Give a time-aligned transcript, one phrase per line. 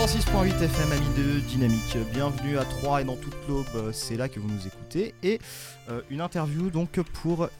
[0.00, 1.98] 106.8 FM, amis de Dynamique.
[2.14, 5.14] Bienvenue à Troyes et dans toute l'aube, c'est là que vous nous écoutez.
[5.22, 5.38] Et
[5.90, 7.50] euh, une interview donc pour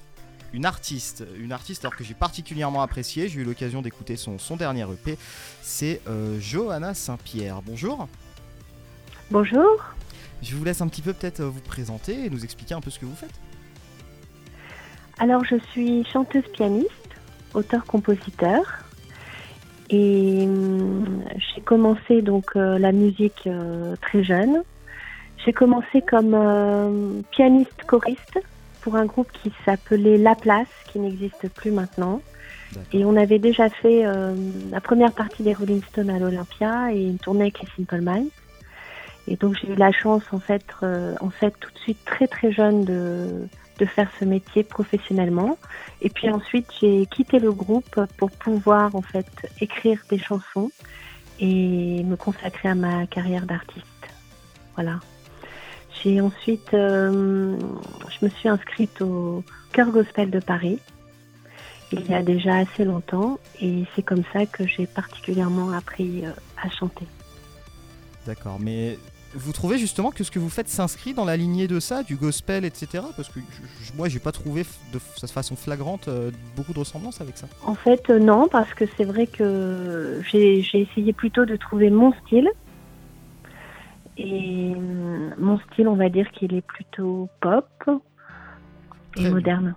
[0.54, 3.28] une artiste, une artiste alors que j'ai particulièrement appréciée.
[3.28, 5.18] J'ai eu l'occasion d'écouter son, son dernier EP.
[5.60, 7.60] C'est euh, Johanna Saint-Pierre.
[7.60, 8.08] Bonjour.
[9.30, 9.84] Bonjour.
[10.40, 12.98] Je vous laisse un petit peu peut-être vous présenter et nous expliquer un peu ce
[12.98, 13.38] que vous faites.
[15.18, 16.88] Alors, je suis chanteuse pianiste,
[17.52, 18.62] auteur-compositeur.
[19.90, 24.62] Et hum, j'ai commencé donc euh, la musique euh, très jeune.
[25.44, 28.38] J'ai commencé comme euh, pianiste choriste
[28.82, 32.20] pour un groupe qui s'appelait La Place, qui n'existe plus maintenant.
[32.92, 34.04] Et on avait déjà fait
[34.70, 38.30] la première partie des Rolling Stones à l'Olympia et une tournée avec les Simple Minds.
[39.28, 42.52] Et donc j'ai eu la chance en fait, en fait tout de suite très très
[42.52, 43.46] jeune de,
[43.78, 45.58] de faire ce métier professionnellement.
[46.02, 49.26] Et puis ensuite, j'ai quitté le groupe pour pouvoir en fait
[49.60, 50.70] écrire des chansons
[51.38, 53.86] et me consacrer à ma carrière d'artiste.
[54.74, 55.00] Voilà.
[56.02, 57.58] J'ai ensuite, euh,
[58.08, 60.78] je me suis inscrite au Chœur Gospel de Paris
[61.92, 66.30] il y a déjà assez longtemps et c'est comme ça que j'ai particulièrement appris euh,
[66.62, 67.06] à chanter.
[68.26, 68.98] D'accord, mais
[69.34, 72.16] vous trouvez justement que ce que vous faites s'inscrit dans la lignée de ça, du
[72.16, 73.04] gospel, etc.
[73.16, 73.40] Parce que
[73.80, 77.46] je, moi, j'ai pas trouvé de façon flagrante euh, beaucoup de ressemblances avec ça.
[77.64, 82.12] En fait, euh, non, parce que c'est vrai que j'ai essayé plutôt de trouver mon
[82.24, 82.48] style.
[84.18, 87.68] Et euh, mon style, on va dire qu'il est plutôt pop
[89.16, 89.74] et moderne.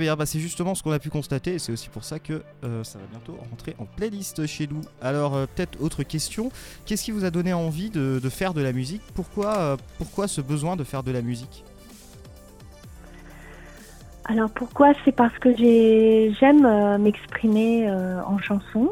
[0.00, 2.82] Bah c'est justement ce qu'on a pu constater et c'est aussi pour ça que euh,
[2.82, 4.80] ça va bientôt rentrer en playlist chez nous.
[5.00, 6.50] Alors euh, peut-être autre question,
[6.84, 9.02] qu'est-ce qui vous a donné envie de, faire de la musique?
[9.14, 11.62] Pourquoi, euh, pourquoi ce besoin de faire de la musique?
[14.24, 14.94] Alors pourquoi?
[15.04, 18.90] C'est parce que j'aime m'exprimer en chanson.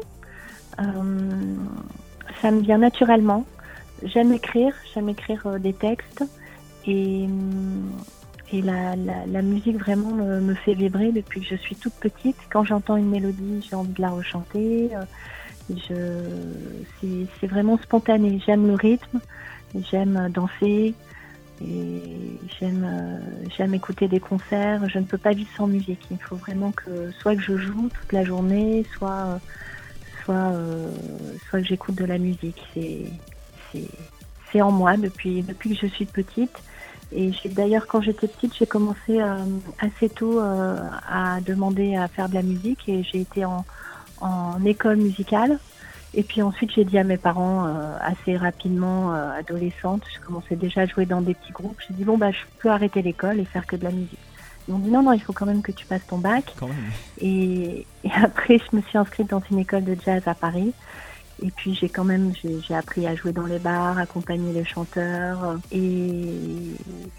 [0.77, 3.45] ça me vient naturellement.
[4.03, 6.23] J'aime écrire, j'aime écrire des textes
[6.87, 7.27] et
[8.53, 12.37] et la, la, musique vraiment me, fait vibrer depuis que je suis toute petite.
[12.51, 14.91] Quand j'entends une mélodie, j'ai envie de la rechanter.
[15.67, 18.39] C'est vraiment spontané.
[18.45, 19.19] J'aime le rythme,
[19.89, 20.93] j'aime danser
[21.65, 24.87] et j'aime écouter des concerts.
[24.87, 26.05] Je ne peux pas vivre sans musique.
[26.11, 29.39] Il faut vraiment que soit que je joue toute la journée, soit
[30.23, 30.53] soit
[31.49, 32.63] soit que j'écoute de la musique.
[34.51, 36.55] C'est en moi depuis depuis que je suis petite.
[37.11, 39.35] Et d'ailleurs, quand j'étais petite, j'ai commencé euh,
[39.79, 40.77] assez tôt euh,
[41.07, 43.65] à demander à faire de la musique et j'ai été en,
[44.65, 45.59] école musicale.
[46.13, 50.81] Et puis ensuite, j'ai dit à mes parents euh, assez rapidement, adolescente, je commençais déjà
[50.81, 51.81] à jouer dans des petits groupes.
[51.85, 54.19] J'ai dit bon bah je peux arrêter l'école et faire que de la musique.
[54.67, 56.55] Ils m'ont dit non non, il faut quand même que tu passes ton bac.
[57.19, 60.73] Et, et, après, je me suis inscrite dans une école de jazz à Paris.
[61.43, 65.59] Et puis j'ai quand même j'ai appris à jouer dans les bars, accompagner les chanteurs
[65.73, 66.29] et,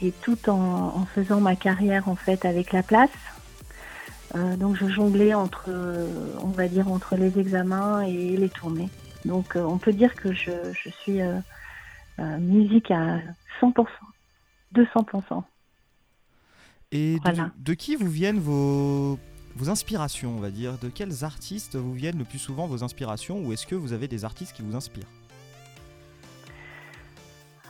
[0.01, 3.11] et tout en, faisant ma carrière en fait avec la place.
[4.35, 5.71] Euh, donc je jonglais entre
[6.43, 8.89] on va dire entre les examens et les tournées.
[9.27, 11.39] Donc euh, on peut dire que je, je suis euh,
[12.39, 13.19] musique à
[13.61, 13.87] 100%,
[14.75, 15.43] 200%.
[16.93, 19.19] Et de, de qui vous viennent vos
[19.57, 20.79] vos inspirations, on va dire.
[20.79, 24.09] De quels artistes vous viennent le plus souvent vos inspirations ou est-ce que vous avez
[24.09, 25.09] des artistes qui vous inspirent?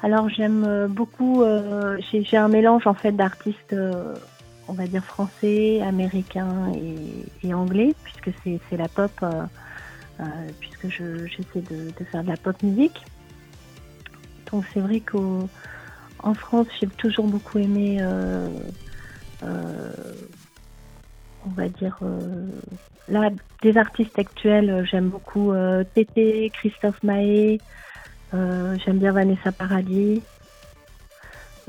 [0.03, 4.15] Alors j'aime euh, beaucoup, euh, j'ai un mélange en fait d'artistes, euh,
[4.69, 6.73] on va dire français, américains
[7.43, 9.25] et, anglais, puisque c'est la pop,
[10.61, 13.03] puisque j'essaie de, de, faire de la pop musique.
[14.53, 17.99] Donc c'est vrai qu'en France, j'ai toujours beaucoup aimé
[21.47, 22.49] on va dire, euh,
[23.09, 23.31] là,
[23.63, 27.61] des artistes actuels, euh, j'aime beaucoup euh, Tété, Christophe Maé,
[28.33, 30.23] j'aime bien Vanessa Paradis.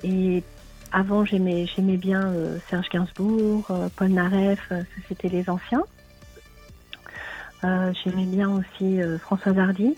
[0.03, 0.43] Et
[0.91, 2.33] avant, j'aimais, j'aimais bien
[2.69, 4.73] Serge Gainsbourg, Paul Naref,
[5.07, 5.83] c'était les anciens.
[7.61, 9.95] j'aimais bien aussi Françoise Hardy.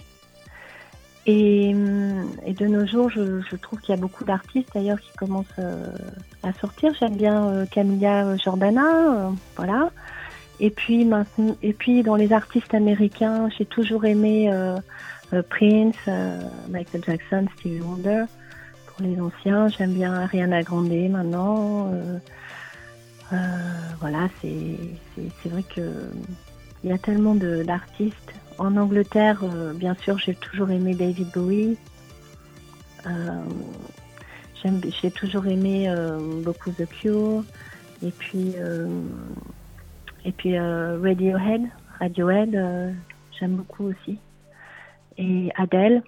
[1.29, 5.85] Et, de nos jours, je, trouve qu'il y a beaucoup d'artistes d'ailleurs qui commencent euh,
[6.41, 6.94] à sortir.
[6.97, 9.91] J'aime bien euh, Camilla Jordana, euh, voilà.
[10.62, 14.50] Et puis maintenant, et puis dans les artistes américains, j'ai toujours aimé
[15.50, 15.97] Prince,
[16.69, 18.23] Michael Jackson, Stevie Wonder.
[18.88, 21.91] Pour les anciens, j'aime bien Ariana Grande maintenant.
[24.00, 25.81] voilà, c'est vrai que
[26.87, 31.77] il y a tellement d'artistes en Angleterre, euh, bien sûr, j'ai toujours aimé David Bowie.
[33.05, 33.43] Euh,
[35.01, 37.43] j'ai toujours aimé euh, beaucoup The Cure.
[38.01, 38.53] Et puis,
[40.23, 41.63] et puis Radiohead.
[41.99, 42.95] Radiohead,
[43.37, 44.19] j'aime beaucoup aussi.
[45.17, 46.03] Et Adele.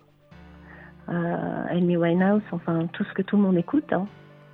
[1.08, 4.06] Amy Winehouse, enfin tout ce que tout le monde écoute, hein.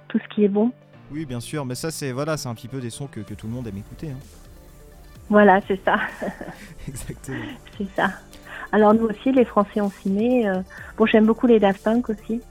[0.07, 0.71] tout ce qui est bon.
[1.11, 3.33] Oui, bien sûr, mais ça c'est voilà, c'est un petit peu des sons que, que
[3.33, 4.11] tout le monde aime écouter.
[4.11, 4.44] Hein.
[5.29, 5.97] Voilà, c'est ça.
[6.87, 7.37] Exactement.
[7.77, 8.11] c'est ça.
[8.71, 10.47] Alors nous aussi, les Français ont signé.
[10.47, 10.61] Euh,
[10.97, 12.41] bon, j'aime beaucoup les Daft Punk aussi.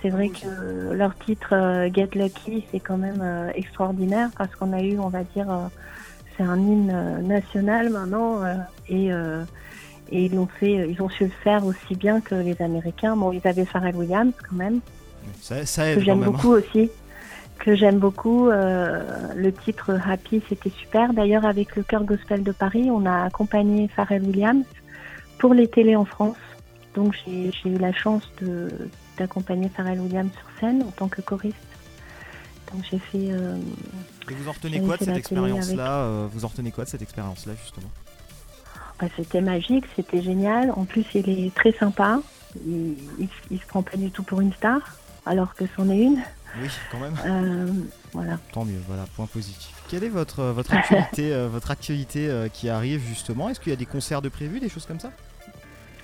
[0.00, 4.72] C'est vrai que leur titre euh, Get Lucky, c'est quand même euh, extraordinaire parce qu'on
[4.72, 5.46] a eu, on va dire,
[6.36, 8.40] c'est un hymne national maintenant
[8.88, 13.14] et, et ils l'ont fait, ils ont su le faire aussi bien que les Américains.
[13.14, 14.80] Bon, ils avaient Pharrell Williams quand même.
[15.40, 16.30] Ça, ça aide que j'aime hein.
[16.30, 16.90] beaucoup aussi
[17.60, 18.48] que j'aime beaucoup.
[18.48, 21.12] le titre Happy, c'était super.
[21.12, 24.64] D'ailleurs, avec le Chœur Gospel de Paris, on a accompagné Pharrell Williams
[25.38, 26.36] pour les télés en France.
[26.94, 28.28] Donc j'ai eu la chance
[29.16, 31.56] d'accompagner Pharrell Williams sur scène en tant que choriste.
[32.72, 33.32] Donc j'ai fait.
[33.32, 33.56] Euh,
[34.30, 37.02] Et vous en retenez quoi de cette expérience-là euh, Vous en retenez quoi de cette
[37.02, 37.90] expérience-là justement?
[39.00, 40.70] Bah, C'était magique, c'était génial.
[40.72, 42.20] En plus, il est très sympa.
[42.66, 42.96] Il,
[43.50, 44.80] il, se prend pas du tout pour une star,
[45.24, 46.20] alors que c'en est une.
[46.60, 47.14] Oui, quand même.
[47.26, 47.66] Euh,
[48.12, 48.38] voilà.
[48.52, 49.74] Tant mieux, voilà, point positif.
[49.88, 53.48] Quelle est votre, votre actualité, votre actualité qui arrive justement?
[53.48, 55.10] Est-ce qu'il y a des concerts de prévus, des choses comme ça?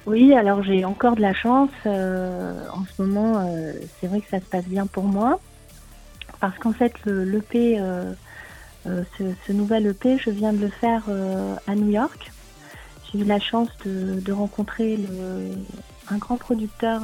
[0.07, 1.71] Oui, alors j'ai encore de la chance.
[1.85, 5.41] Euh, en ce moment, euh, c'est vrai que ça se passe bien pour moi.
[6.39, 8.15] Parce qu'en fait, le, l'EP, euh,
[9.19, 11.03] ce, nouvel EP, je viens de le faire
[11.67, 12.31] à New York.
[13.11, 14.99] J'ai eu la chance de, rencontrer
[16.09, 17.03] un grand producteur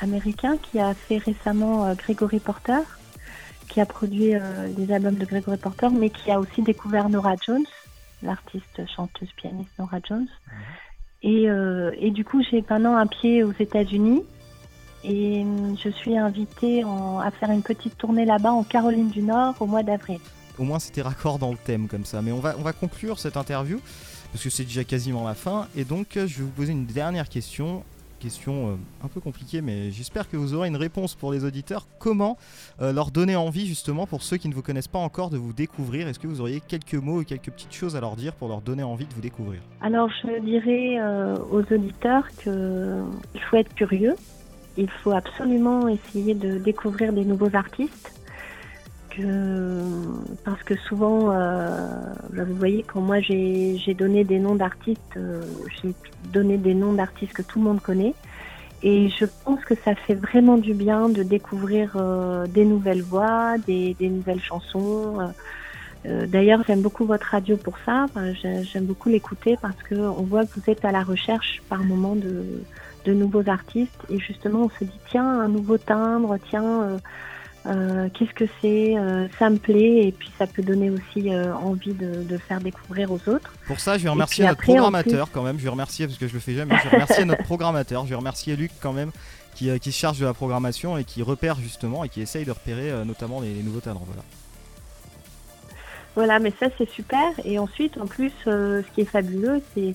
[0.00, 2.80] américain qui a fait récemment Gregory Porter,
[3.68, 4.32] qui a produit
[4.76, 7.64] des albums de Gregory Porter, mais qui a aussi découvert Nora Jones,
[8.22, 10.28] l'artiste chanteuse pianiste Nora Jones.
[11.24, 14.22] Euh, et, du coup, j'ai maintenant un pied aux États-Unis
[15.04, 19.54] et hum, je suis invitée à faire une petite tournée là-bas en Caroline du Nord
[19.60, 20.18] au mois d'avril.
[20.58, 22.22] Au moins, c'était raccord dans le thème comme ça.
[22.22, 23.80] Mais on va, on va conclure cette interview
[24.32, 25.68] parce que c'est déjà quasiment la fin.
[25.76, 27.84] Et donc, je vais vous poser une dernière question
[28.18, 28.74] question euh,
[29.04, 31.86] un peu compliquée, mais j'espère que vous aurez une réponse pour les auditeurs.
[31.98, 32.36] Comment
[32.80, 35.52] euh, leur donner envie, justement, pour ceux qui ne vous connaissent pas encore, de vous
[35.52, 36.08] découvrir?
[36.08, 38.60] Est-ce que vous auriez quelques mots et quelques petites choses à leur dire pour leur
[38.60, 39.60] donner envie de vous découvrir?
[39.80, 44.14] Alors, je dirais euh, aux auditeurs qu'il faut être curieux.
[44.76, 48.12] Il faut absolument essayer de découvrir des nouveaux artistes
[50.44, 51.78] parce que souvent, euh,
[52.32, 55.42] vous voyez, quand moi j'ai donné des noms d'artistes, euh,
[55.82, 55.94] j'ai
[56.32, 58.14] donné des noms d'artistes que tout le monde connaît.
[58.82, 63.56] Et je pense que ça fait vraiment du bien de découvrir euh, des nouvelles voix,
[63.66, 65.18] des, nouvelles chansons.
[66.04, 68.06] D'ailleurs, j'aime beaucoup votre radio pour ça.
[68.42, 72.44] j'aime beaucoup l'écouter parce qu'on voit que vous êtes à la recherche par moment de,
[73.04, 74.02] de nouveaux artistes.
[74.10, 76.98] Et justement, on se dit, tiens, un nouveau timbre, tiens euh,
[77.64, 81.94] qu'est-ce que c'est, euh, ça me plaît et puis ça peut donner aussi euh, envie
[81.94, 83.54] de, de, faire découvrir aux autres.
[83.66, 86.34] Pour ça, je vais remercier notre programmateur quand même, je vais remercier parce que je
[86.34, 89.10] le fais jamais, je vais remercier notre programmateur, je vais remercier Luc quand même
[89.54, 92.50] qui, qui, se charge de la programmation et qui repère justement et qui essaye de
[92.50, 94.04] repérer notamment les, nouveaux talents.
[94.06, 94.22] Voilà.
[96.16, 99.94] Voilà, mais ça c'est super et ensuite en plus ce qui est fabuleux c'est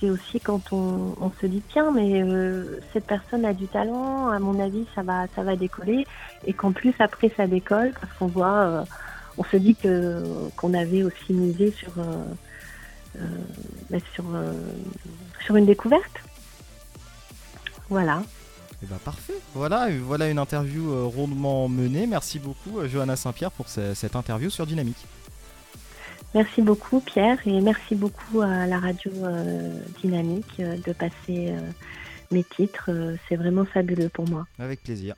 [0.00, 4.38] c'est aussi quand on, se dit tiens mais euh, cette personne a du talent, à
[4.38, 6.06] mon avis ça va ça va décoller
[6.46, 8.84] et qu'en plus après ça décolle parce qu'on voit euh,
[9.36, 10.22] on se dit que
[10.56, 13.24] qu'on avait aussi misé sur euh,
[13.90, 14.24] bah, sur
[15.44, 16.18] sur une découverte.
[17.88, 18.22] Voilà.
[18.80, 19.34] Et eh ben parfait.
[19.54, 22.06] Voilà, voilà une interview rondement menée.
[22.06, 25.04] Merci beaucoup Johanna Saint-Pierre pour cette interview sur Dynamique.
[26.34, 31.60] Merci beaucoup Pierre et merci beaucoup à la radio euh, Dynamique euh, de passer euh,
[32.30, 32.90] mes titres.
[33.28, 34.46] C'est vraiment fabuleux pour moi.
[34.58, 35.14] Avec plaisir.